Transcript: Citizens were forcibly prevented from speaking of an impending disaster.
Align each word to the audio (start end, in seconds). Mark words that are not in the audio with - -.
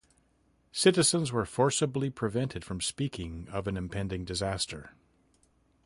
Citizens 0.71 1.31
were 1.31 1.45
forcibly 1.45 2.09
prevented 2.09 2.65
from 2.65 2.81
speaking 2.81 3.47
of 3.51 3.67
an 3.67 3.77
impending 3.77 4.25
disaster. 4.25 4.93